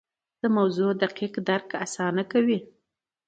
[0.41, 2.59] د موضوع دقیق درک اسانه کوي.